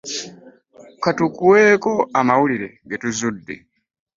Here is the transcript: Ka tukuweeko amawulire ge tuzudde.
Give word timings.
Ka 1.01 1.11
tukuweeko 1.17 1.91
amawulire 2.19 2.67
ge 2.87 2.95
tuzudde. 3.01 3.55